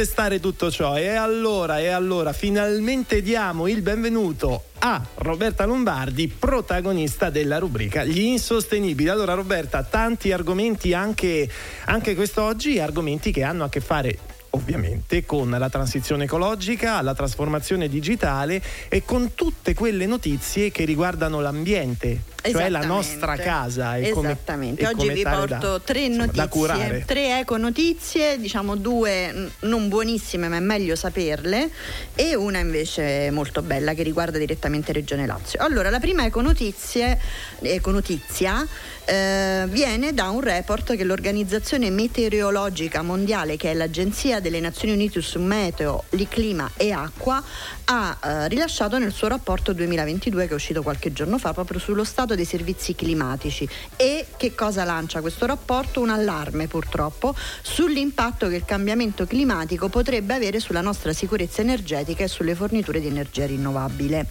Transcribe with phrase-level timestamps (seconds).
[0.00, 7.30] testare tutto ciò e allora e allora finalmente diamo il benvenuto a Roberta Lombardi, protagonista
[7.30, 9.08] della rubrica Gli insostenibili.
[9.08, 11.50] Allora Roberta, tanti argomenti anche,
[11.86, 14.16] anche quest'oggi, argomenti che hanno a che fare
[14.50, 21.40] ovviamente con la transizione ecologica, la trasformazione digitale e con tutte quelle notizie che riguardano
[21.40, 23.96] l'ambiente, cioè la nostra casa.
[23.96, 29.88] E Esattamente, come, oggi vi porto da, tre notizie, tre eco notizie, diciamo due non
[29.88, 31.70] buonissime ma è meglio saperle
[32.14, 35.60] e una invece molto bella che riguarda direttamente Regione Lazio.
[35.60, 37.18] Allora, la prima eco, notizie,
[37.60, 38.66] eco notizia
[39.04, 45.20] eh, viene da un report che l'Organizzazione Meteorologica Mondiale, che è l'agenzia delle Nazioni Unite
[45.22, 47.42] su meteo, clima e acqua,
[47.84, 52.04] ha eh, rilasciato nel suo rapporto 2022 che è uscito qualche giorno fa proprio sullo
[52.04, 53.68] stato dei servizi climatici.
[53.96, 56.00] E che cosa lancia questo rapporto?
[56.00, 62.28] Un allarme purtroppo sull'impatto che il cambiamento climatico potrebbe avere sulla nostra sicurezza energetica e
[62.28, 64.26] sulle forniture di energia rinnovabile.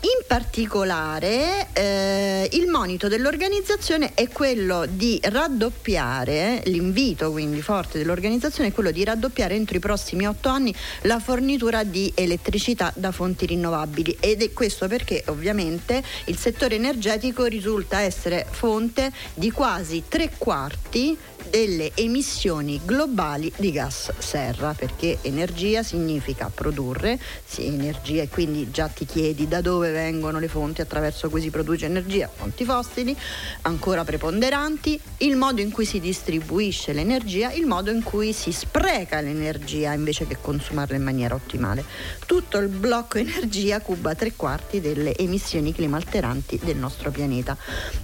[0.00, 8.72] In particolare eh, il monito dell'organizzazione è quello di raddoppiare, l'invito quindi forte dell'organizzazione è
[8.72, 14.18] quello di raddoppiare entro i prossimi otto anni la fornitura di elettricità da fonti rinnovabili.
[14.20, 21.18] Ed è questo perché ovviamente il settore energetico risulta essere fonte di quasi tre quarti
[21.48, 28.88] delle emissioni globali di gas serra, perché energia significa produrre sì, energia e quindi già
[28.88, 33.16] ti chiedi da dove vengono le fonti attraverso cui si produce energia, fonti fossili,
[33.62, 39.20] ancora preponderanti, il modo in cui si distribuisce l'energia, il modo in cui si spreca
[39.20, 41.84] l'energia invece che consumarla in maniera ottimale.
[42.26, 47.56] Tutto il blocco energia cuba tre quarti delle emissioni climalteranti del nostro pianeta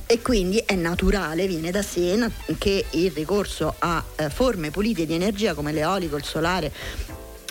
[0.07, 2.03] e quindi è naturale, viene da sé
[2.59, 6.73] che il ricorso a eh, forme pulite di energia come l'eolico, il solare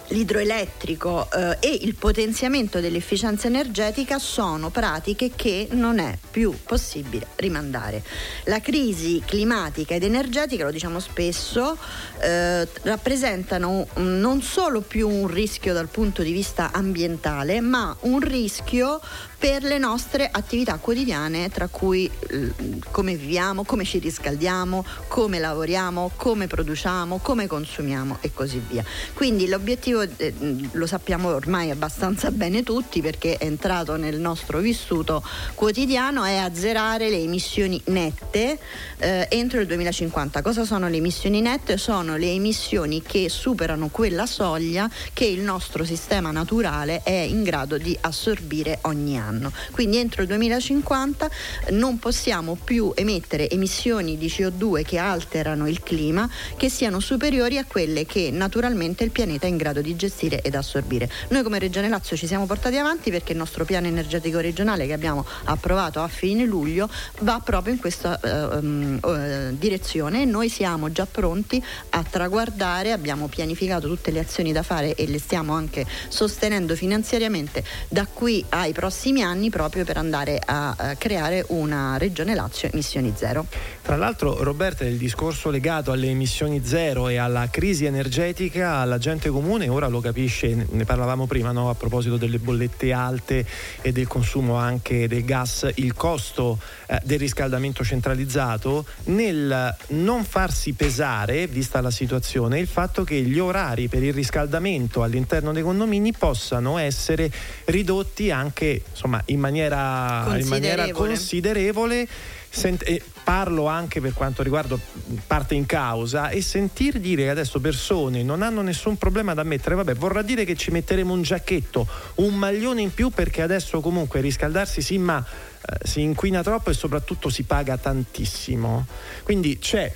[0.08, 8.04] l'idroelettrico eh, e il potenziamento dell'efficienza energetica sono pratiche che non è più possibile rimandare.
[8.46, 11.78] La crisi climatica ed energetica, lo diciamo spesso,
[12.20, 19.00] eh, rappresentano non solo più un rischio dal punto di vista ambientale, ma un rischio
[19.44, 22.54] per le nostre attività quotidiane, tra cui eh,
[22.92, 28.86] come viviamo, come ci riscaldiamo, come lavoriamo, come produciamo, come consumiamo e così via.
[29.14, 30.34] Quindi l'obiettivo eh,
[30.72, 35.24] lo sappiamo ormai abbastanza bene tutti perché è entrato nel nostro vissuto
[35.56, 38.60] quotidiano è azzerare le emissioni nette
[38.98, 40.42] eh, entro il 2050.
[40.42, 41.78] Cosa sono le emissioni nette?
[41.78, 47.78] Sono le emissioni che superano quella soglia che il nostro sistema naturale è in grado
[47.78, 49.52] di assorbire ogni anno.
[49.72, 51.30] Quindi entro il 2050
[51.72, 57.66] non possiamo più emettere emissioni di CO2 che alterano il clima che siano superiori a
[57.66, 61.10] quelle che naturalmente il pianeta è in grado di gestire ed assorbire.
[61.30, 64.94] Noi come Regione Lazio ci siamo portati avanti perché il nostro piano energetico regionale che
[64.94, 66.90] abbiamo approvato a fine luglio
[67.20, 72.92] va proprio in questa uh, um, uh, direzione e noi siamo già pronti a traguardare,
[72.92, 78.44] abbiamo pianificato tutte le azioni da fare e le stiamo anche sostenendo finanziariamente da qui
[78.50, 83.46] ai prossimi anni proprio per andare a, a creare una regione Lazio emissioni zero.
[83.84, 89.30] Tra l'altro Roberta il discorso legato alle emissioni zero e alla crisi energetica la gente
[89.30, 91.70] comune ora lo capisce, ne parlavamo prima no?
[91.70, 93.46] a proposito delle bollette alte
[93.82, 98.86] e del consumo anche del gas, il costo eh, del riscaldamento centralizzato.
[99.06, 105.04] Nel non farsi pesare, vista la situazione, il fatto che gli orari per il riscaldamento
[105.04, 107.32] all'interno dei condomini possano essere
[107.66, 112.08] ridotti anche insomma, insomma in maniera considerevole, in maniera considerevole
[112.56, 114.78] Sent- parlo anche per quanto riguarda
[115.26, 119.74] parte in causa e sentir dire che adesso persone non hanno nessun problema da mettere,
[119.74, 124.22] vabbè, vorrà dire che ci metteremo un giacchetto, un maglione in più perché adesso comunque
[124.22, 128.86] riscaldarsi sì, ma eh, si inquina troppo e soprattutto si paga tantissimo.
[129.24, 129.92] Quindi c'è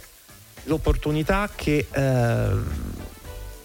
[0.63, 2.50] l'opportunità che eh,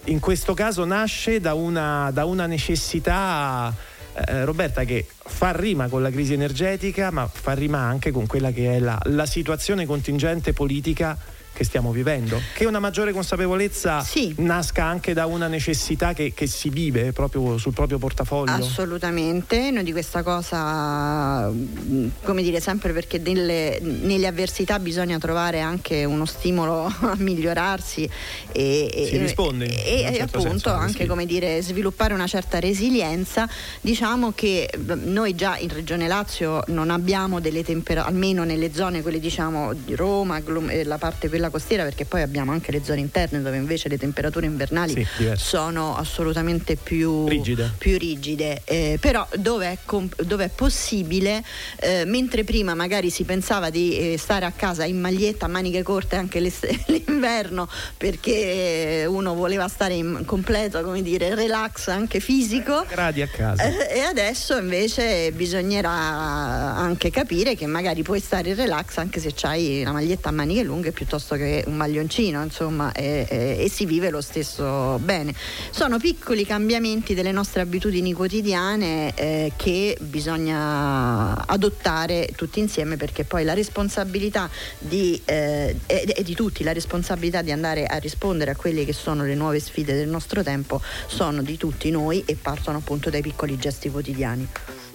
[0.05, 3.75] in questo caso nasce da una, da una necessità
[4.15, 8.51] eh, Roberta che fa rima con la crisi energetica ma fa rima anche con quella
[8.51, 11.17] che è la, la situazione contingente politica
[11.53, 14.35] che stiamo vivendo, che una maggiore consapevolezza sì.
[14.39, 18.53] nasca anche da una necessità che, che, si vive proprio sul proprio portafoglio.
[18.53, 25.61] Assolutamente, noi di questa cosa, mm, come dire sempre perché nelle, nelle avversità bisogna trovare
[25.61, 28.09] anche uno stimolo a migliorarsi
[28.51, 31.07] e, si risponde e, e certo appunto senso, anche sì.
[31.07, 33.49] come dire sviluppare una certa resilienza.
[33.81, 39.03] Diciamo che mm, noi già in Regione Lazio non abbiamo delle temperature, almeno nelle zone
[39.03, 40.41] quelle diciamo di Roma,
[40.85, 43.99] la parte quella quella costiera perché poi abbiamo anche le zone interne dove invece le
[43.99, 48.63] temperature invernali sì, sono assolutamente più rigide, più rigide.
[48.65, 51.43] Eh, però dove è, comp- dove è possibile,
[51.81, 55.83] eh, mentre prima magari si pensava di eh, stare a casa in maglietta, a maniche
[55.83, 56.39] corte anche
[56.87, 62.85] l'inverno perché uno voleva stare in completo, come dire, relax anche fisico.
[62.89, 63.65] Gradi a casa.
[63.65, 69.35] Eh, e adesso invece bisognerà anche capire che magari puoi stare in relax anche se
[69.43, 73.87] hai una maglietta a maniche lunghe piuttosto che un maglioncino, insomma, e, e, e si
[73.87, 75.35] vive lo stesso bene.
[75.71, 83.45] Sono piccoli cambiamenti delle nostre abitudini quotidiane eh, che bisogna adottare tutti insieme perché poi
[83.45, 84.49] la responsabilità
[84.79, 88.93] di, eh, e, e di tutti, la responsabilità di andare a rispondere a quelle che
[88.93, 93.23] sono le nuove sfide del nostro tempo sono di tutti noi e partono appunto dai
[93.23, 94.49] piccoli gesti quotidiani.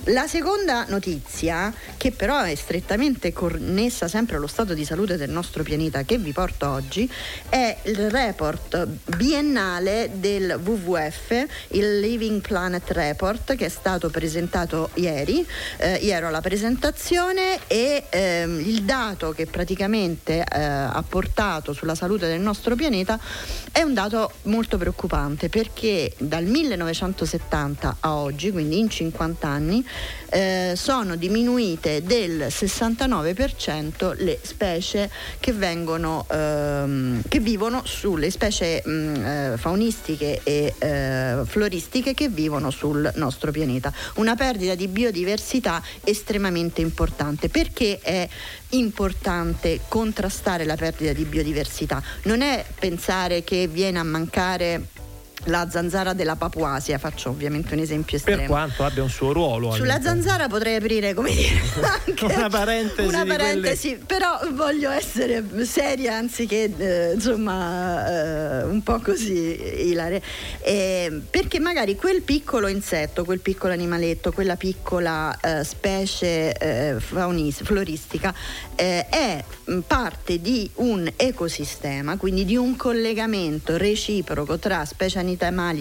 [0.05, 5.63] La seconda notizia, che però è strettamente connessa sempre allo stato di salute del nostro
[5.63, 7.11] pianeta che vi porto oggi,
[7.49, 15.45] è il report biennale del WWF, il Living Planet Report, che è stato presentato ieri.
[15.75, 21.95] Eh, io ero alla presentazione e ehm, il dato che praticamente eh, ha portato sulla
[21.95, 23.19] salute del nostro pianeta
[23.73, 29.85] è un dato molto preoccupante perché dal 1970 a oggi, quindi in 50 anni,
[30.29, 38.91] eh, sono diminuite del 69% le specie che, vengono, ehm, che vivono sulle specie mh,
[38.91, 43.93] mm, eh, faunistiche e eh, floristiche che vivono sul nostro pianeta.
[44.15, 47.49] Una perdita di biodiversità estremamente importante.
[47.49, 48.27] Perché è
[48.69, 52.01] importante contrastare la perdita di biodiversità?
[52.23, 54.95] Non è pensare che viene a mancare
[55.45, 58.39] la zanzara della Papuasia, faccio ovviamente un esempio estremo.
[58.39, 59.71] Per quanto abbia un suo ruolo.
[59.71, 61.61] Sulla zanzara potrei aprire, come dire,
[62.35, 63.07] una parentesi.
[63.07, 64.03] Una parentesi, quelle...
[64.05, 70.21] però voglio essere seria anziché eh, insomma eh, un po' così ilare.
[70.61, 77.63] Eh, perché magari quel piccolo insetto, quel piccolo animaletto, quella piccola eh, specie eh, faunis,
[77.63, 78.33] floristica
[78.75, 79.43] eh, è
[79.85, 85.26] parte di un ecosistema, quindi di un collegamento reciproco tra specie animali,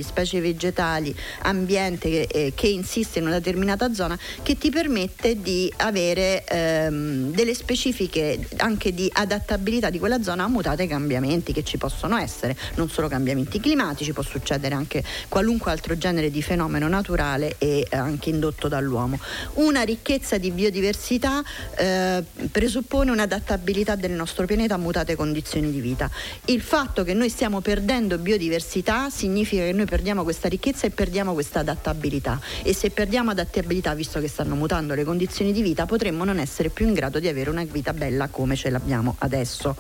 [0.03, 5.73] specie vegetali, ambiente che, eh, che, insiste in una determinata zona che ti permette di
[5.79, 11.79] avere ehm, delle specifiche anche di adattabilità di quella zona a mutate cambiamenti che ci
[11.79, 17.57] possono essere, non solo cambiamenti climatici, può succedere anche qualunque altro genere di fenomeno naturale
[17.59, 19.19] e anche indotto dall'uomo.
[19.55, 21.43] Una ricchezza di biodiversità
[21.77, 26.11] eh, presuppone un'adattabilità del nostro pianeta a mutate condizioni di vita.
[26.47, 30.91] Il fatto che noi stiamo perdendo biodiversità significa significa che noi perdiamo questa ricchezza e
[30.91, 35.85] perdiamo questa adattabilità e se perdiamo adattabilità, visto che stanno mutando le condizioni di vita,
[35.85, 39.77] potremmo non essere più in grado di avere una vita bella come ce l'abbiamo adesso.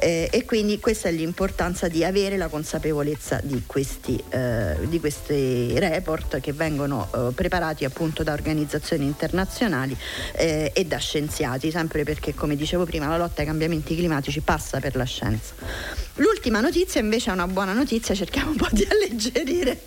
[0.00, 5.78] Eh, e quindi questa è l'importanza di avere la consapevolezza di questi, eh, di questi
[5.78, 9.96] report che vengono eh, preparati appunto da organizzazioni internazionali
[10.32, 14.80] eh, e da scienziati, sempre perché come dicevo prima la lotta ai cambiamenti climatici passa
[14.80, 15.54] per la scienza.
[16.18, 19.80] L'ultima notizia invece è una buona notizia, cerchiamo un po' di alleggerire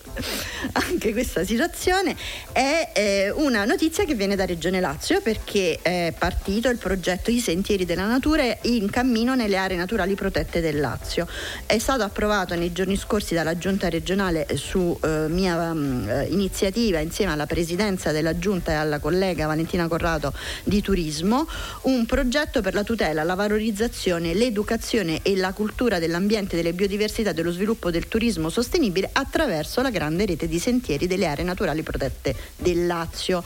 [0.73, 2.15] anche questa situazione,
[2.51, 7.39] è eh, una notizia che viene da Regione Lazio perché è partito il progetto I
[7.39, 11.27] Sentieri della Natura in cammino nelle aree naturali protette del Lazio.
[11.65, 17.31] È stato approvato nei giorni scorsi dalla Giunta regionale su eh, mia um, iniziativa insieme
[17.31, 21.47] alla Presidenza della Giunta e alla collega Valentina Corrado di Turismo,
[21.83, 27.31] un progetto per la tutela, la valorizzazione, l'educazione e la cultura della dell'ambiente, delle biodiversità
[27.31, 32.35] dello sviluppo del turismo sostenibile attraverso la grande rete di sentieri delle aree naturali protette
[32.57, 33.43] del Lazio.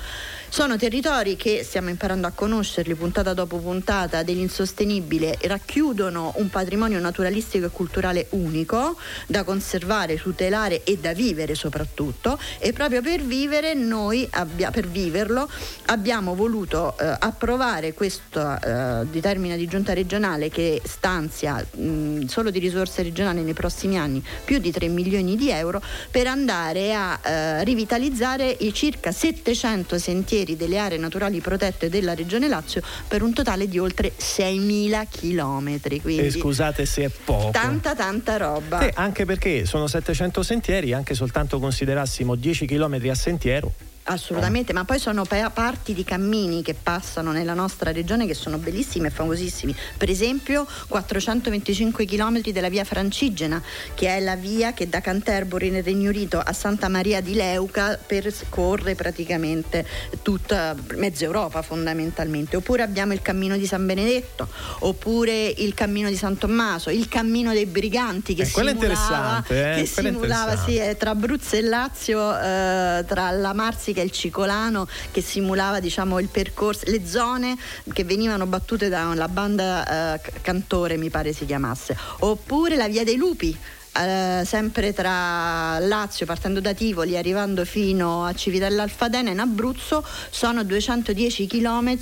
[0.55, 7.65] Sono territori che stiamo imparando a conoscerli puntata dopo puntata dell'insostenibile, racchiudono un patrimonio naturalistico
[7.65, 8.95] e culturale unico
[9.27, 12.39] da conservare, tutelare e da vivere soprattutto.
[12.59, 15.49] E proprio per vivere noi abbia, per viverlo
[15.87, 22.59] abbiamo voluto eh, approvare questo eh, di di giunta regionale che stanzia mh, solo di
[22.59, 27.63] risorse regionali nei prossimi anni più di 3 milioni di euro per andare a eh,
[27.65, 33.33] rivitalizzare i circa 700 sentieri sentieri delle aree naturali protette della Regione Lazio per un
[33.33, 36.01] totale di oltre 6.000 chilometri.
[36.05, 37.49] E scusate se è poco.
[37.49, 38.81] Tanta tanta roba.
[38.81, 43.73] Sì, anche perché sono 700 sentieri, anche soltanto considerassimo 10 chilometri a sentiero
[44.07, 49.07] Assolutamente, ma poi sono parti di cammini che passano nella nostra regione che sono bellissimi
[49.07, 49.75] e famosissimi.
[49.97, 53.59] Per esempio 425 km della via Francigena,
[53.95, 57.97] che è la via che da Canterbury nel Regno Unito a Santa Maria di Leuca
[57.97, 59.83] percorre praticamente
[60.21, 62.57] tutta mezza Europa fondamentalmente.
[62.57, 64.47] Oppure abbiamo il cammino di San Benedetto,
[64.81, 69.73] oppure il cammino di San Tommaso, il cammino dei briganti che eh, simulava, eh?
[69.77, 75.21] che simulava sì, tra Abruzzo e Lazio, eh, tra la Marsica e il Cicolano, che
[75.21, 77.57] simulava diciamo, il percorso, le zone
[77.93, 81.97] che venivano battute dalla banda eh, Cantore, mi pare si chiamasse.
[82.19, 83.57] Oppure la Via dei Lupi,
[83.97, 90.63] eh, sempre tra Lazio, partendo da Tivoli, arrivando fino a Civitella Alfadena in Abruzzo, sono
[90.63, 91.97] 210 km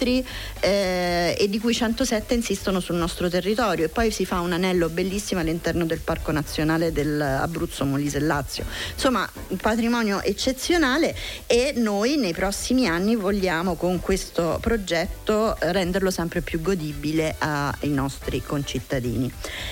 [0.59, 4.89] eh, e di cui 107 insistono sul nostro territorio e poi si fa un anello
[4.89, 8.65] bellissimo all'interno del Parco Nazionale dell'Abruzzo Molise Lazio.
[8.93, 16.41] Insomma, un patrimonio eccezionale e noi nei prossimi anni vogliamo con questo progetto renderlo sempre
[16.41, 19.31] più godibile ai nostri concittadini.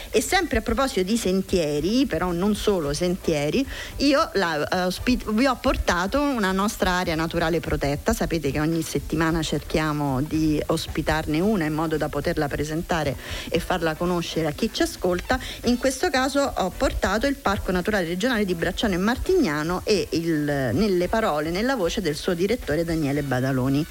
[0.09, 3.65] E sempre a proposito di sentieri, però non solo sentieri,
[3.97, 9.41] io la, uh, vi ho portato una nostra area naturale protetta, sapete che ogni settimana
[9.41, 13.15] cerchiamo di ospitarne una in modo da poterla presentare
[13.47, 18.07] e farla conoscere a chi ci ascolta, in questo caso ho portato il Parco Naturale
[18.07, 23.23] Regionale di Bracciano e Martignano e il, nelle parole, nella voce del suo direttore Daniele
[23.23, 23.85] Badaloni.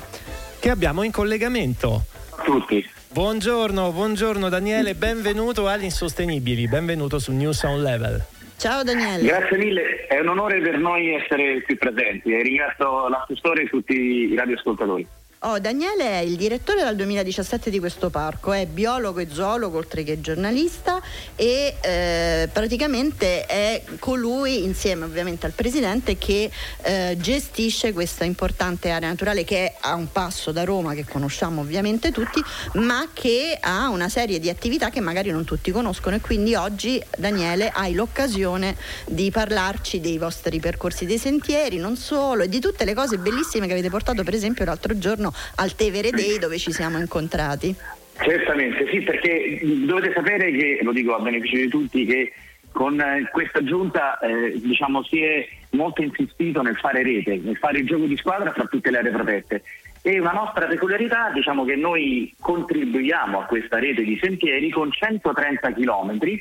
[0.59, 2.05] Che abbiamo in collegamento.
[2.45, 3.00] Tutti.
[3.13, 8.23] Buongiorno, buongiorno Daniele, benvenuto agli Insostenibili, benvenuto su New Sound Level.
[8.57, 9.27] Ciao Daniele.
[9.27, 13.95] Grazie mille, è un onore per noi essere qui presenti e ringrazio l'assessore e tutti
[13.95, 15.05] i radioascoltatori.
[15.43, 20.03] Oh, Daniele è il direttore dal 2017 di questo parco, è biologo e zoologo oltre
[20.03, 21.01] che giornalista
[21.35, 26.51] e eh, praticamente è colui, insieme ovviamente al presidente, che
[26.83, 31.63] eh, gestisce questa importante area naturale che è a un passo da Roma, che conosciamo
[31.63, 32.43] ovviamente tutti,
[32.75, 37.03] ma che ha una serie di attività che magari non tutti conoscono e quindi oggi
[37.17, 42.85] Daniele hai l'occasione di parlarci dei vostri percorsi dei sentieri, non solo, e di tutte
[42.85, 46.73] le cose bellissime che avete portato per esempio l'altro giorno al Tevere Day dove ci
[46.73, 47.75] siamo incontrati.
[48.23, 52.33] Certamente, sì, perché dovete sapere che, lo dico a beneficio di tutti, che
[52.73, 57.79] con eh, questa giunta eh, diciamo, si è molto insistito nel fare rete, nel fare
[57.79, 59.63] il gioco di squadra fra tutte le aree protette.
[60.03, 65.73] E una nostra peculiarità diciamo che noi contribuiamo a questa rete di sentieri con 130
[65.73, 66.41] km e,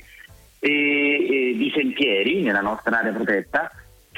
[0.60, 3.70] e di sentieri nella nostra area protetta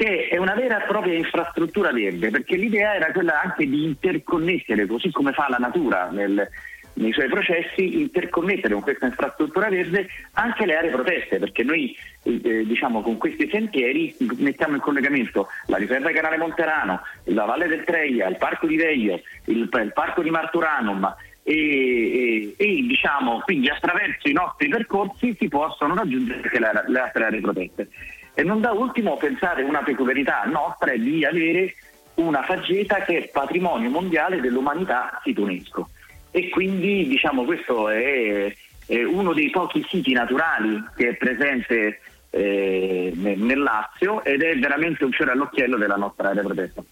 [0.01, 4.87] che è una vera e propria infrastruttura verde, perché l'idea era quella anche di interconnettere,
[4.87, 6.49] così come fa la natura nel,
[6.93, 12.65] nei suoi processi, interconnettere con questa infrastruttura verde anche le aree protette, perché noi eh,
[12.65, 18.27] diciamo con questi sentieri mettiamo in collegamento la riserva canale Monterano, la Valle del Treia,
[18.27, 24.27] il Parco di Veglio, il, il Parco di Marturanum, e, e, e, diciamo quindi attraverso
[24.27, 27.87] i nostri percorsi si possono raggiungere anche le, le altre aree protette.
[28.33, 31.75] E non da ultimo pensare una peculiarità nostra è di avere
[32.15, 35.89] una faggeta che è patrimonio mondiale dell'umanità sito UNESCO.
[36.31, 38.53] E quindi diciamo questo è,
[38.85, 45.03] è uno dei pochi siti naturali che è presente eh, nel Lazio ed è veramente
[45.03, 46.83] un fiore all'occhiello della nostra area protetta.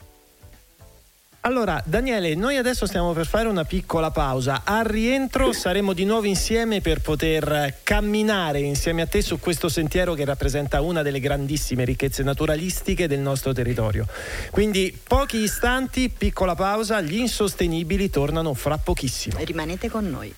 [1.42, 4.64] Allora, Daniele, noi adesso stiamo per fare una piccola pausa.
[4.66, 10.16] Al rientro saremo di nuovo insieme per poter camminare insieme a te su questo sentiero
[10.16, 14.06] che rappresenta una delle grandissime ricchezze naturalistiche del nostro territorio.
[14.52, 19.38] Quindi, pochi istanti, piccola pausa, gli insostenibili tornano fra pochissimo.
[19.42, 20.34] Rimanete con noi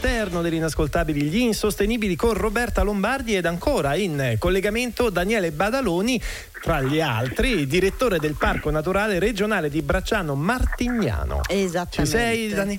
[0.00, 6.20] all'interno degli inascoltabili Gli Insostenibili con Roberta Lombardi ed ancora in collegamento Daniele Badaloni,
[6.62, 11.40] tra gli altri, direttore del Parco Naturale Regionale di Bracciano Martignano.
[11.48, 12.04] Esattamente.
[12.04, 12.78] Ci sei Dani?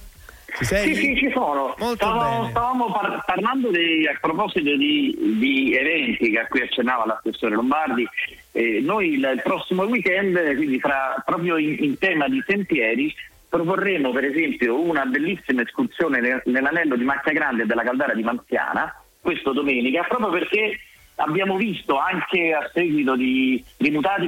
[0.57, 0.95] Ci sei?
[0.95, 1.75] Sì, sì, ci sono.
[1.77, 7.55] Molto Stavo, stavamo par- parlando di, a proposito di, di, eventi a cui accennava l'assessore
[7.55, 8.07] Lombardi.
[8.53, 13.13] Eh, noi il, il, prossimo weekend, quindi fra, proprio in, in tema di sentieri,
[13.49, 19.51] proporremo per esempio una bellissima escursione nell'anello di Macchia Grande della Caldara di Manziana, questo
[19.51, 20.79] domenica, proprio perché
[21.15, 24.27] abbiamo visto anche a seguito di, di mutati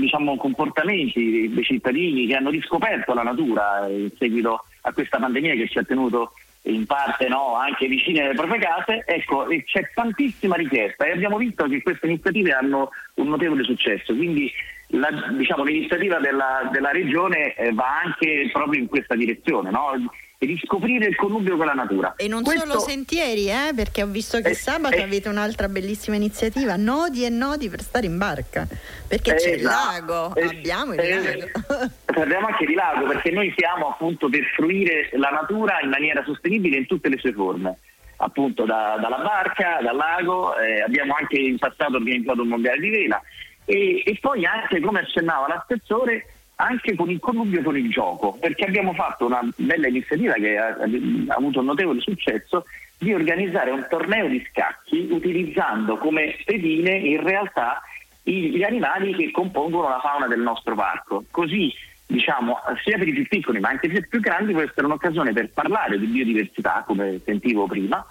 [0.00, 5.68] diciamo, comportamenti dei cittadini che hanno riscoperto la natura in seguito a questa pandemia che
[5.68, 6.32] ci ha tenuto
[6.66, 11.64] in parte no, anche vicine alle proprie case, ecco, c'è tantissima richiesta e abbiamo visto
[11.64, 14.50] che queste iniziative hanno un notevole successo, quindi
[14.92, 19.92] la, diciamo, l'iniziativa della, della regione eh, va anche proprio in questa direzione, no?
[20.38, 22.14] riscoprire il connubio con la natura.
[22.16, 22.66] E non Questo...
[22.66, 23.72] solo sentieri, eh?
[23.74, 27.80] perché ho visto che eh, sabato eh, avete un'altra bellissima iniziativa, nodi e nodi per
[27.80, 28.66] stare in barca,
[29.06, 30.06] perché c'è il esatto.
[30.06, 31.90] lago, eh, abbiamo il lago.
[32.04, 36.76] Parliamo anche di lago, perché noi siamo appunto per fruire la natura in maniera sostenibile
[36.76, 37.78] in tutte le sue forme
[38.16, 42.88] appunto da, dalla barca, dal lago, eh, abbiamo anche in passato organizzato un mondiale di
[42.88, 43.20] vela
[43.64, 46.26] e, e poi anche, come accennava l'assessore,
[46.56, 50.68] anche con il connubio con il gioco, perché abbiamo fatto una bella iniziativa che ha,
[50.68, 52.64] ha avuto un notevole successo
[52.98, 57.82] di organizzare un torneo di scacchi utilizzando come pedine in realtà
[58.22, 61.24] gli animali che compongono la fauna del nostro parco.
[61.30, 61.74] Così
[62.06, 65.32] diciamo, sia per i più piccoli ma anche per i più grandi può essere un'occasione
[65.32, 68.04] per parlare di biodiversità, come sentivo prima,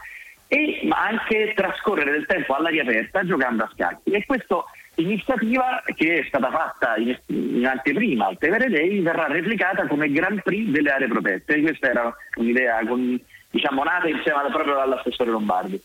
[0.48, 4.12] e, ma anche trascorrere del tempo all'aria aperta giocando a scacchi.
[4.12, 4.62] E questa
[4.96, 10.42] iniziativa che è stata fatta in, in anteprima al Tevere Day verrà replicata come Grand
[10.42, 11.62] Prix delle aree protette.
[11.62, 13.20] Questa era un'idea con,
[13.50, 15.82] diciamo, nata insieme proprio dall'assessore Lombardi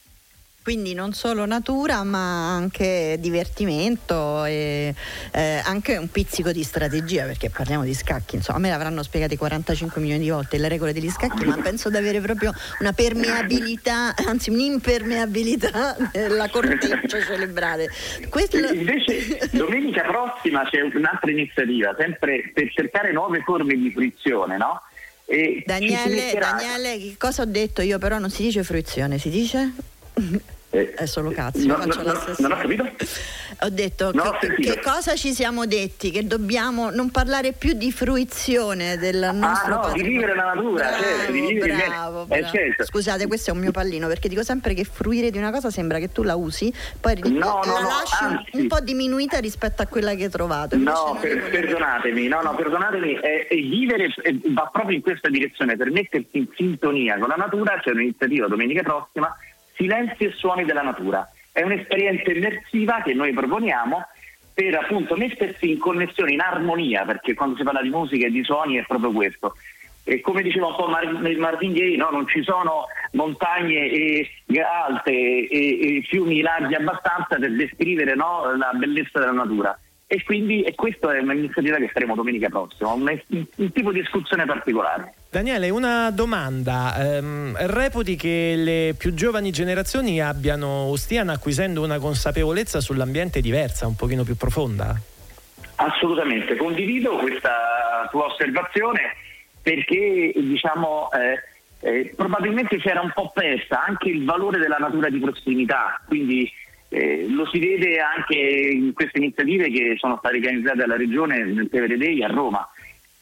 [0.67, 4.93] quindi non solo natura ma anche divertimento e
[5.31, 9.37] eh, anche un pizzico di strategia perché parliamo di scacchi insomma a me l'avranno spiegati
[9.37, 14.17] 45 milioni di volte le regole degli scacchi ma penso di avere proprio una permeabilità
[14.27, 17.89] anzi un'impermeabilità nella corteccia celebrare
[18.29, 18.57] Questo...
[18.57, 24.83] invece domenica prossima c'è un'altra iniziativa sempre per cercare nuove forme di fruizione no?
[25.65, 29.73] Daniele, Daniele, che cosa ho detto io però non si dice fruizione, si dice?
[30.77, 32.43] Eh, è solo cazzo, no, faccio no, la stessa.
[32.43, 32.85] Non ho capito?
[33.61, 36.11] Ho detto no, che, che, cosa ci siamo detti?
[36.11, 40.53] Che dobbiamo non parlare più di fruizione del ah, nostro ah, no, di vivere la
[40.53, 42.35] natura, bravo, certo, di vivere bravo, eh, bravo.
[42.35, 42.85] Eh, certo.
[42.85, 45.99] Scusate, questo è un mio pallino perché dico sempre che fruire di una cosa sembra
[45.99, 49.87] che tu la usi, poi no, la no, lasci anzi, un po' diminuita rispetto a
[49.87, 50.77] quella che hai trovato.
[50.77, 54.13] No, per, perdonatemi, no, no, perdonatemi, è, è vivere
[54.49, 58.83] va proprio in questa direzione, per mettersi in sintonia con la natura, c'è un'iniziativa domenica
[58.83, 59.35] prossima
[59.77, 61.31] Silenzi e suoni della natura.
[61.53, 64.05] È un'esperienza immersiva che noi proponiamo
[64.53, 68.43] per appunto mettersi in connessione, in armonia, perché quando si parla di musica e di
[68.43, 69.55] suoni è proprio questo.
[70.03, 72.11] E come diceva un po' Mar- Martin Gay, no?
[72.11, 74.31] non ci sono montagne e,
[74.63, 78.57] alte e, e, fiumi larghi abbastanza per descrivere no?
[78.57, 79.79] la bellezza della natura.
[80.07, 83.21] E quindi e questa è un'iniziativa che faremo domenica prossima, un,
[83.57, 85.13] un tipo di escursione particolare.
[85.37, 86.95] Daniele, una domanda.
[86.97, 93.87] Um, reputi che le più giovani generazioni abbiano o stiano acquisendo una consapevolezza sull'ambiente diversa,
[93.87, 94.99] un pochino più profonda?
[95.75, 99.15] Assolutamente, condivido questa tua osservazione
[99.61, 105.11] perché diciamo eh, eh, probabilmente si era un po' persa anche il valore della natura
[105.11, 106.51] di prossimità, quindi
[106.89, 111.69] eh, lo si vede anche in queste iniziative che sono state organizzate dalla Regione nel
[111.69, 112.67] Tevere Day a Roma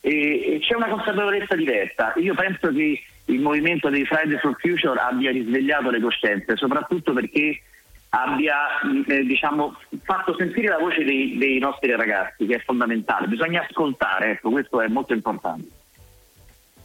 [0.05, 2.13] e, c'è una consapevolezza diversa.
[2.17, 7.63] Io penso che il movimento dei Fridays for Future abbia risvegliato le coscienze, soprattutto perché
[8.11, 13.29] abbia eh, diciamo, fatto sentire la voce dei, dei, nostri ragazzi, che è fondamentale.
[13.29, 15.83] Bisogna ascoltare, ecco, questo è molto importante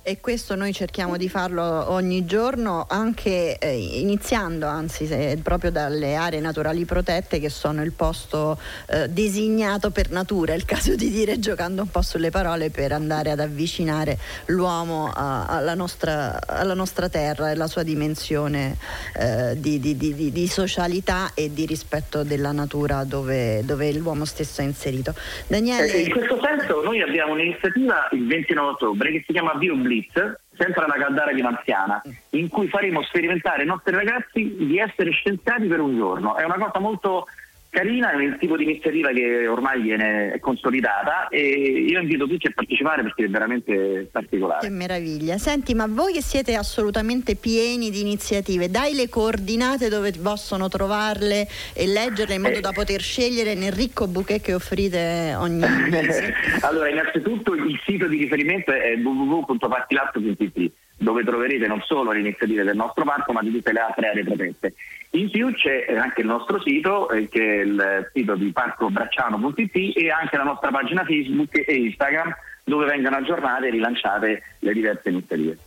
[0.09, 6.15] e questo noi cerchiamo di farlo ogni giorno anche eh, iniziando anzi se, proprio dalle
[6.15, 11.11] aree naturali protette che sono il posto eh, designato per natura, è il caso di
[11.11, 14.17] dire giocando un po' sulle parole per andare ad avvicinare
[14.47, 18.77] l'uomo a, alla, nostra, alla, nostra, terra e la sua dimensione
[19.15, 24.61] eh, di, di, di, di, socialità e di rispetto della natura dove, dove l'uomo stesso
[24.61, 25.13] è inserito.
[25.45, 25.93] Daniele...
[25.93, 30.39] Eh, in questo senso noi abbiamo un'iniziativa il 29 ottobre che si chiama BioBlitz Blitz,
[30.55, 35.67] sempre alla Caldara di Marziana, in cui faremo sperimentare ai nostri ragazzi di essere scienziati
[35.67, 36.35] per un giorno.
[36.35, 37.27] È una cosa molto
[37.69, 41.39] carina, è un tipo di iniziativa che ormai viene consolidata e
[41.87, 44.67] io invito tutti a partecipare perché è veramente particolare.
[44.67, 45.37] Che meraviglia.
[45.37, 51.47] Senti, ma voi che siete assolutamente pieni di iniziative, dai le coordinate dove possono trovarle
[51.73, 52.61] e leggerle in modo eh.
[52.61, 56.33] da poter scegliere nel ricco bouquet che offrite ogni mese.
[56.61, 62.75] allora, innanzitutto il sito di riferimento è www.partilatto.it dove troverete non solo le iniziative del
[62.75, 64.73] nostro parco ma di tutte le altre aree protette.
[65.11, 70.11] In più c'è anche il nostro sito, eh, che è il sito di parcobracciano.it e
[70.11, 72.31] anche la nostra pagina Facebook e Instagram
[72.63, 75.57] dove vengono aggiornate e rilanciate le diverse iniziative.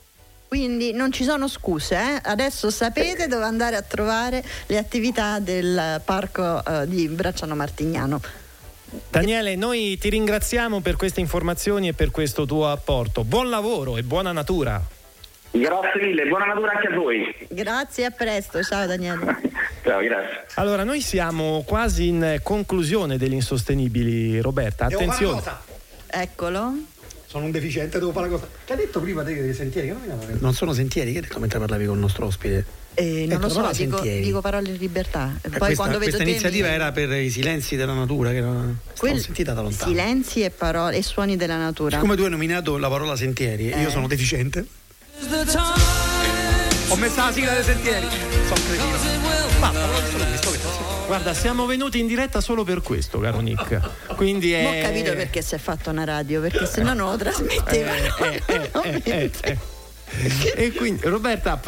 [0.46, 2.20] Quindi non ci sono scuse, eh?
[2.22, 8.20] adesso sapete dove andare a trovare le attività del parco eh, di Bracciano Martignano.
[9.08, 13.24] Daniele, noi ti ringraziamo per queste informazioni e per questo tuo apporto.
[13.24, 14.91] Buon lavoro e buona natura.
[15.54, 17.34] Grazie mille, buona natura anche a voi.
[17.50, 19.38] Grazie, a presto, ciao Daniele.
[19.84, 20.46] ciao, grazie.
[20.54, 24.86] Allora, noi siamo quasi in conclusione degli insostenibili, Roberta.
[24.86, 25.42] Attenzione.
[26.06, 26.72] Eccolo.
[27.26, 28.48] sono un deficiente, devo fare la cosa.
[28.64, 29.88] Che ha detto prima te dei sentieri?
[29.88, 32.80] Che non, non sono sentieri, che hai detto mentre parlavi con il nostro ospite?
[32.94, 35.38] Eh, non lo so, dico, dico, parole in libertà.
[35.42, 36.74] Eh, Poi questa, quando vedo questa iniziativa mi...
[36.74, 39.18] era per i silenzi della natura, che non Quel...
[39.18, 39.90] sentita da lontano.
[39.90, 41.96] Silenzi e, parole, e suoni della natura.
[41.96, 43.80] Siccome tu hai nominato la parola sentieri, eh.
[43.80, 44.66] io sono deficiente.
[46.88, 48.06] Ho messo la sigla dei sentieri.
[48.08, 49.20] Sono cretino.
[49.60, 49.86] Basta,
[51.06, 53.80] Guarda, siamo venuti in diretta solo per questo, caro Nick.
[54.16, 54.66] Quindi è...
[54.66, 57.94] Ho capito perché si è fatta una radio, perché se no non lo trasmetteva.
[57.94, 58.42] Eh,
[59.04, 59.58] eh, eh,
[60.54, 61.60] e quindi, Roberta,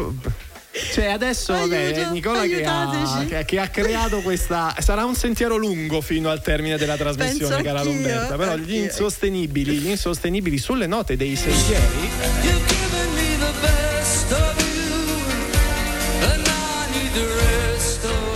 [0.92, 5.56] cioè adesso Aiuto, beh, Nicola che ha, che, che ha, creato questa sarà un sentiero
[5.56, 11.16] lungo fino al termine della trasmissione cara Lomberta però gli insostenibili gli insostenibili sulle note
[11.16, 12.73] dei sentieri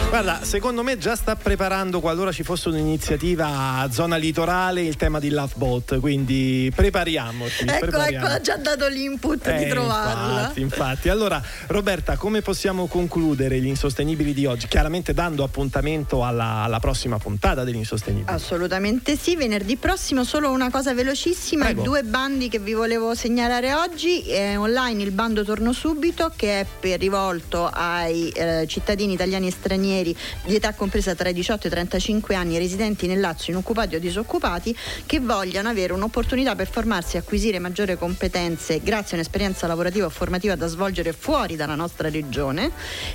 [0.08, 5.18] Guarda, secondo me già sta preparando qualora ci fosse un'iniziativa a zona litorale il tema
[5.18, 7.64] di Love Boat, quindi prepariamoci.
[7.66, 8.24] Ecco, prepariamo.
[8.24, 10.40] ecco, ha già dato l'input eh, di trovarla.
[10.40, 11.08] Infatti, infatti.
[11.10, 14.66] Allora, Roberta, come possiamo concludere gli insostenibili di oggi?
[14.66, 18.32] Chiaramente dando appuntamento alla, alla prossima puntata degli insostenibili.
[18.34, 21.82] Assolutamente sì, venerdì prossimo solo una cosa velocissima, Prego.
[21.82, 26.66] due bandi che vi volevo segnalare oggi, è online il bando Torno Subito che è
[26.80, 31.64] per rivolto ai eh, cittadini italiani e stranieri stranieri di età compresa tra i 18
[31.64, 36.68] e i 35 anni residenti nel Lazio, inoccupati o disoccupati, che vogliano avere un'opportunità per
[36.68, 41.74] formarsi e acquisire maggiori competenze grazie a un'esperienza lavorativa o formativa da svolgere fuori dalla
[41.74, 42.70] nostra regione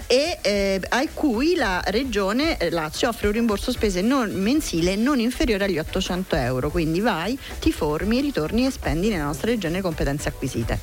[0.07, 5.19] e eh, a cui la regione eh, Lazio offre un rimborso spese non mensile non
[5.19, 6.69] inferiore agli 800 euro.
[6.69, 10.79] Quindi vai, ti formi, ritorni e spendi nella nostra regione le competenze acquisite.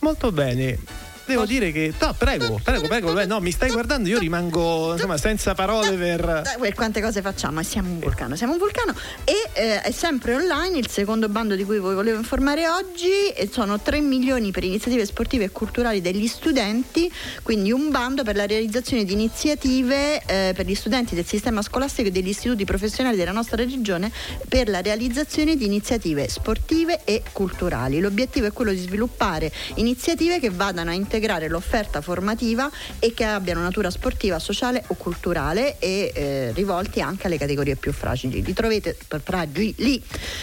[0.00, 1.92] Molto bene devo dire che.
[2.00, 3.24] No, prego, prego, prego.
[3.26, 6.74] No, mi stai guardando, io rimango insomma, senza parole per.
[6.74, 7.62] Quante cose facciamo?
[7.62, 8.94] Siamo un vulcano, siamo un vulcano.
[9.24, 13.10] E eh, è sempre online il secondo bando di cui vi volevo informare oggi.
[13.50, 17.12] Sono 3 milioni per iniziative sportive e culturali degli studenti.
[17.42, 22.08] Quindi un bando per la realizzazione di iniziative eh, per gli studenti del sistema scolastico
[22.08, 24.10] e degli istituti professionali della nostra regione
[24.48, 28.00] per la realizzazione di iniziative sportive e culturali.
[28.00, 33.24] L'obiettivo è quello di sviluppare iniziative che vadano a integrare integrare l'offerta formativa e che
[33.24, 38.42] abbiano natura sportiva, sociale o culturale e eh, rivolti anche alle categorie più fragili.
[38.42, 40.02] Li trovate, fragili.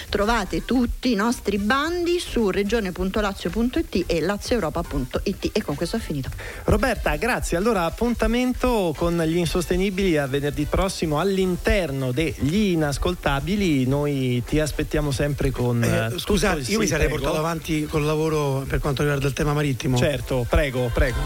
[0.10, 6.30] trovate tutti i nostri bandi su regione.lazio.it e lazioeuropa.it e con questo ho finito.
[6.66, 7.56] Roberta, grazie.
[7.58, 13.88] Allora appuntamento con gli insostenibili a venerdì prossimo all'interno degli inascoltabili.
[13.88, 15.82] Noi ti aspettiamo sempre con...
[15.82, 17.22] Eh, scusa, io mi sarei prego.
[17.22, 19.98] portato avanti col lavoro per quanto riguarda il tema marittimo.
[19.98, 20.65] Certo, prego.
[20.66, 21.20] Prego, prego.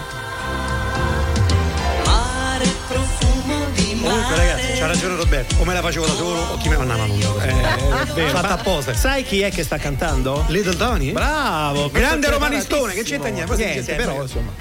[4.02, 7.06] Comunque ragazzi, c'ha ragione Roberto, o me la facevo da solo o chi me mandava
[7.06, 7.44] nulla.
[8.16, 8.94] Eh, fatta apposta.
[8.94, 10.44] Sai chi è che sta cantando?
[10.50, 11.14] Little Tony?
[11.14, 11.90] Bravo!
[11.90, 14.52] Grande romanistone, che c'entra niente, niente però insomma.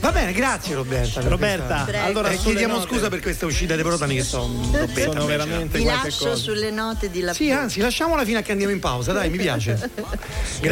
[0.00, 1.20] Va bene, grazie Roberta.
[1.22, 2.86] Roberta, allora eh, chiediamo note.
[2.86, 4.62] scusa per questa uscita dei protami che sono,
[4.94, 6.36] sono veramente Vi lascio cose.
[6.42, 9.38] sulle note di la Sì, anzi, lasciamola fino a che andiamo in pausa, dai, mi
[9.38, 9.72] piace.
[9.74, 10.22] grazie.